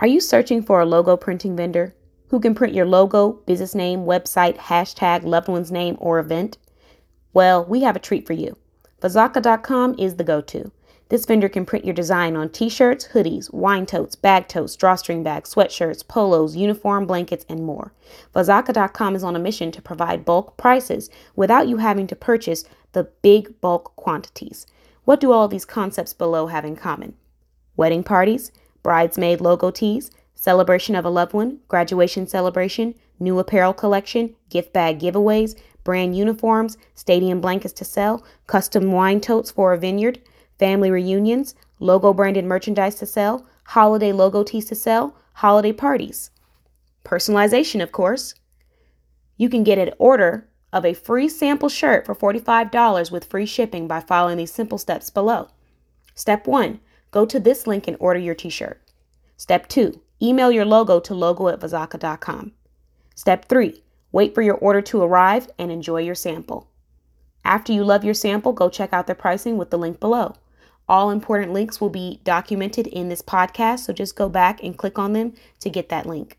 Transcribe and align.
Are 0.00 0.08
you 0.08 0.20
searching 0.20 0.60
for 0.60 0.80
a 0.80 0.86
logo 0.86 1.16
printing 1.16 1.54
vendor 1.54 1.94
who 2.28 2.40
can 2.40 2.54
print 2.54 2.74
your 2.74 2.84
logo, 2.84 3.34
business 3.46 3.76
name, 3.76 4.00
website, 4.00 4.56
hashtag, 4.56 5.22
loved 5.22 5.46
one's 5.46 5.70
name, 5.70 5.96
or 6.00 6.18
event? 6.18 6.58
Well, 7.32 7.64
we 7.64 7.82
have 7.82 7.94
a 7.94 8.00
treat 8.00 8.26
for 8.26 8.32
you. 8.32 8.56
Vazaka.com 9.00 9.94
is 9.96 10.16
the 10.16 10.24
go 10.24 10.40
to. 10.40 10.72
This 11.10 11.26
vendor 11.26 11.48
can 11.48 11.64
print 11.64 11.84
your 11.84 11.94
design 11.94 12.34
on 12.34 12.48
t 12.48 12.68
shirts, 12.68 13.08
hoodies, 13.12 13.52
wine 13.52 13.86
totes, 13.86 14.16
bag 14.16 14.48
totes, 14.48 14.74
drawstring 14.74 15.22
bags, 15.22 15.54
sweatshirts, 15.54 16.06
polos, 16.08 16.56
uniform 16.56 17.06
blankets, 17.06 17.46
and 17.48 17.64
more. 17.64 17.92
Vazaka.com 18.34 19.14
is 19.14 19.22
on 19.22 19.36
a 19.36 19.38
mission 19.38 19.70
to 19.70 19.82
provide 19.82 20.24
bulk 20.24 20.56
prices 20.56 21.08
without 21.36 21.68
you 21.68 21.76
having 21.76 22.08
to 22.08 22.16
purchase 22.16 22.64
the 22.92 23.04
big 23.22 23.60
bulk 23.60 23.94
quantities. 23.94 24.66
What 25.04 25.20
do 25.20 25.30
all 25.30 25.46
these 25.46 25.64
concepts 25.64 26.14
below 26.14 26.48
have 26.48 26.64
in 26.64 26.74
common? 26.74 27.14
Wedding 27.76 28.02
parties, 28.02 28.50
bridesmaid 28.84 29.40
logo 29.40 29.72
tees, 29.72 30.12
celebration 30.36 30.94
of 30.94 31.04
a 31.04 31.10
loved 31.10 31.32
one, 31.32 31.58
graduation 31.66 32.28
celebration, 32.28 32.94
new 33.18 33.40
apparel 33.40 33.72
collection, 33.72 34.36
gift 34.50 34.72
bag 34.72 35.00
giveaways, 35.00 35.58
brand 35.82 36.16
uniforms, 36.16 36.76
stadium 36.94 37.40
blankets 37.40 37.74
to 37.74 37.84
sell, 37.84 38.24
custom 38.46 38.92
wine 38.92 39.20
totes 39.20 39.50
for 39.50 39.72
a 39.72 39.78
vineyard, 39.78 40.20
family 40.58 40.90
reunions, 40.90 41.56
logo 41.80 42.12
branded 42.12 42.44
merchandise 42.44 42.94
to 42.94 43.06
sell, 43.06 43.44
holiday 43.64 44.12
logo 44.12 44.44
tees 44.44 44.66
to 44.66 44.74
sell, 44.74 45.16
holiday 45.32 45.72
parties. 45.72 46.30
Personalization, 47.04 47.82
of 47.82 47.90
course. 47.90 48.34
You 49.36 49.48
can 49.48 49.64
get 49.64 49.78
an 49.78 49.92
order 49.98 50.48
of 50.72 50.84
a 50.84 50.94
free 50.94 51.28
sample 51.28 51.68
shirt 51.68 52.06
for 52.06 52.14
$45 52.14 53.10
with 53.10 53.24
free 53.24 53.46
shipping 53.46 53.88
by 53.88 54.00
following 54.00 54.36
these 54.36 54.52
simple 54.52 54.78
steps 54.78 55.10
below. 55.10 55.48
Step 56.14 56.46
1 56.46 56.80
Go 57.14 57.24
to 57.26 57.38
this 57.38 57.68
link 57.68 57.86
and 57.86 57.96
order 58.00 58.18
your 58.18 58.34
t 58.34 58.50
shirt. 58.50 58.82
Step 59.36 59.68
2 59.68 60.00
Email 60.20 60.50
your 60.50 60.64
logo 60.64 60.98
to 60.98 61.14
logo 61.14 61.46
at 61.46 61.60
vazaka.com. 61.60 62.50
Step 63.14 63.44
3 63.44 63.80
Wait 64.10 64.34
for 64.34 64.42
your 64.42 64.56
order 64.56 64.82
to 64.82 65.00
arrive 65.00 65.48
and 65.56 65.70
enjoy 65.70 66.00
your 66.00 66.16
sample. 66.16 66.68
After 67.44 67.72
you 67.72 67.84
love 67.84 68.02
your 68.02 68.14
sample, 68.14 68.52
go 68.52 68.68
check 68.68 68.92
out 68.92 69.06
the 69.06 69.14
pricing 69.14 69.56
with 69.56 69.70
the 69.70 69.78
link 69.78 70.00
below. 70.00 70.34
All 70.88 71.12
important 71.12 71.52
links 71.52 71.80
will 71.80 71.88
be 71.88 72.20
documented 72.24 72.88
in 72.88 73.10
this 73.10 73.22
podcast, 73.22 73.84
so 73.84 73.92
just 73.92 74.16
go 74.16 74.28
back 74.28 74.60
and 74.60 74.76
click 74.76 74.98
on 74.98 75.12
them 75.12 75.34
to 75.60 75.70
get 75.70 75.90
that 75.90 76.06
link. 76.06 76.36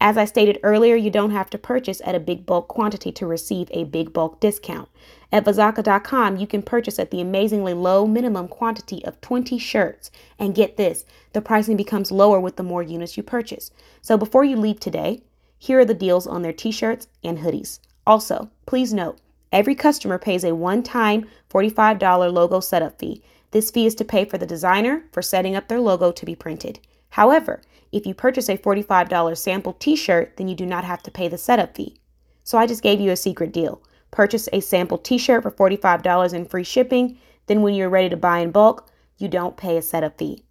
As 0.00 0.18
I 0.18 0.26
stated 0.26 0.60
earlier, 0.62 0.94
you 0.94 1.10
don't 1.10 1.30
have 1.30 1.48
to 1.50 1.58
purchase 1.58 2.02
at 2.04 2.14
a 2.14 2.20
big 2.20 2.44
bulk 2.44 2.68
quantity 2.68 3.10
to 3.12 3.26
receive 3.26 3.68
a 3.70 3.84
big 3.84 4.12
bulk 4.12 4.40
discount. 4.40 4.88
At 5.32 5.44
Vazaka.com, 5.44 6.36
you 6.36 6.46
can 6.46 6.62
purchase 6.62 6.98
at 6.98 7.10
the 7.10 7.20
amazingly 7.20 7.72
low 7.72 8.06
minimum 8.06 8.46
quantity 8.46 9.02
of 9.06 9.20
20 9.22 9.58
shirts. 9.58 10.10
And 10.38 10.54
get 10.54 10.76
this, 10.76 11.06
the 11.32 11.40
pricing 11.40 11.76
becomes 11.76 12.12
lower 12.12 12.38
with 12.38 12.56
the 12.56 12.62
more 12.62 12.82
units 12.82 13.16
you 13.16 13.22
purchase. 13.22 13.70
So 14.02 14.18
before 14.18 14.44
you 14.44 14.56
leave 14.56 14.80
today, 14.80 15.22
here 15.58 15.80
are 15.80 15.84
the 15.84 15.94
deals 15.94 16.26
on 16.26 16.42
their 16.42 16.52
t 16.52 16.70
shirts 16.70 17.08
and 17.24 17.38
hoodies. 17.38 17.78
Also, 18.06 18.50
please 18.66 18.92
note, 18.92 19.18
every 19.50 19.74
customer 19.74 20.18
pays 20.18 20.44
a 20.44 20.54
one 20.54 20.82
time 20.82 21.26
$45 21.50 22.32
logo 22.32 22.60
setup 22.60 22.98
fee. 22.98 23.22
This 23.50 23.70
fee 23.70 23.86
is 23.86 23.94
to 23.94 24.04
pay 24.04 24.26
for 24.26 24.36
the 24.36 24.46
designer 24.46 25.04
for 25.10 25.22
setting 25.22 25.56
up 25.56 25.68
their 25.68 25.80
logo 25.80 26.12
to 26.12 26.26
be 26.26 26.34
printed. 26.34 26.80
However, 27.16 27.62
if 27.92 28.04
you 28.04 28.12
purchase 28.12 28.50
a 28.50 28.58
$45 28.58 29.38
sample 29.38 29.72
t 29.72 29.96
shirt, 29.96 30.36
then 30.36 30.48
you 30.48 30.54
do 30.54 30.66
not 30.66 30.84
have 30.84 31.02
to 31.04 31.10
pay 31.10 31.28
the 31.28 31.38
setup 31.38 31.74
fee. 31.74 31.96
So 32.44 32.58
I 32.58 32.66
just 32.66 32.82
gave 32.82 33.00
you 33.00 33.10
a 33.10 33.16
secret 33.16 33.54
deal. 33.54 33.80
Purchase 34.10 34.50
a 34.52 34.60
sample 34.60 34.98
t 34.98 35.16
shirt 35.16 35.42
for 35.42 35.50
$45 35.50 36.34
in 36.34 36.44
free 36.44 36.62
shipping. 36.62 37.16
Then, 37.46 37.62
when 37.62 37.74
you're 37.74 37.88
ready 37.88 38.10
to 38.10 38.18
buy 38.18 38.40
in 38.40 38.50
bulk, 38.50 38.90
you 39.16 39.28
don't 39.28 39.56
pay 39.56 39.78
a 39.78 39.82
setup 39.82 40.18
fee. 40.18 40.44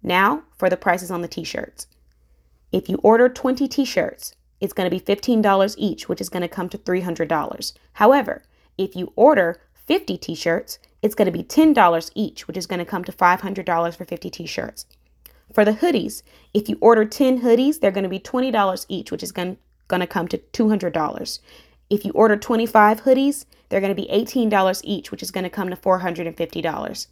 Now, 0.00 0.44
for 0.56 0.70
the 0.70 0.76
prices 0.76 1.10
on 1.10 1.22
the 1.22 1.26
t 1.26 1.42
shirts. 1.42 1.88
If 2.70 2.88
you 2.88 3.00
order 3.02 3.28
20 3.28 3.66
t 3.66 3.84
shirts, 3.84 4.36
it's 4.60 4.72
going 4.72 4.88
to 4.88 4.96
be 4.96 5.04
$15 5.04 5.74
each, 5.76 6.08
which 6.08 6.20
is 6.20 6.28
going 6.28 6.42
to 6.42 6.48
come 6.48 6.68
to 6.68 6.78
$300. 6.78 7.72
However, 7.94 8.44
if 8.78 8.94
you 8.94 9.12
order 9.16 9.60
50 9.74 10.18
t 10.18 10.36
shirts, 10.36 10.78
it's 11.02 11.16
going 11.16 11.26
to 11.26 11.36
be 11.36 11.42
$10 11.42 12.12
each, 12.14 12.46
which 12.46 12.56
is 12.56 12.68
going 12.68 12.78
to 12.78 12.84
come 12.84 13.02
to 13.02 13.10
$500 13.10 13.96
for 13.96 14.04
50 14.04 14.30
t 14.30 14.46
shirts. 14.46 14.86
For 15.52 15.64
the 15.64 15.72
hoodies, 15.72 16.22
if 16.54 16.68
you 16.68 16.78
order 16.80 17.04
10 17.04 17.42
hoodies, 17.42 17.80
they're 17.80 17.90
going 17.90 18.04
to 18.04 18.08
be 18.08 18.20
$20 18.20 18.86
each, 18.88 19.10
which 19.10 19.22
is 19.22 19.32
going, 19.32 19.58
to 19.88 20.06
come 20.06 20.28
to 20.28 20.38
$200. 20.38 21.38
If 21.90 22.04
you 22.04 22.12
order 22.12 22.36
25 22.36 23.02
hoodies, 23.02 23.44
they're 23.68 23.80
going 23.80 23.94
to 23.94 24.02
be 24.02 24.08
$18 24.08 24.80
each, 24.84 25.10
which 25.10 25.22
is 25.22 25.30
going 25.30 25.44
to 25.44 25.50
come 25.50 25.68
to 25.68 25.76
$450. 25.76 27.06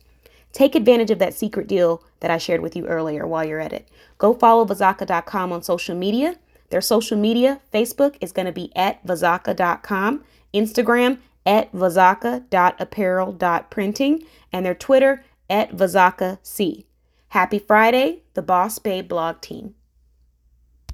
Take 0.53 0.75
advantage 0.75 1.11
of 1.11 1.19
that 1.19 1.35
secret 1.35 1.69
deal 1.69 2.03
that 2.21 2.31
I 2.31 2.39
shared 2.39 2.63
with 2.63 2.75
you 2.75 2.87
earlier 2.87 3.27
while 3.27 3.45
you're 3.45 3.61
at 3.61 3.75
it. 3.75 3.89
Go 4.19 4.35
follow 4.35 4.65
Vazaka.com 4.65 5.53
on 5.53 5.63
social 5.63 5.95
media. 5.95 6.37
Their 6.71 6.81
social 6.81 7.19
media, 7.19 7.61
Facebook 7.73 8.17
is 8.21 8.33
going 8.33 8.47
to 8.47 8.53
be 8.53 8.73
at 8.75 9.07
Vazaka.com, 9.07 10.25
Instagram 10.55 11.19
at 11.45 11.71
Vazaka.apparel.printing, 11.73 14.25
and 14.53 14.67
their 14.67 14.75
Twitter 14.75 15.25
at 15.49 15.71
VazakaC. 15.73 16.85
Happy 17.31 17.61
Friday, 17.61 18.23
the 18.35 18.43
Boss 18.43 18.81
Babe 18.81 19.07
blog 19.07 19.41
team. 19.41 19.77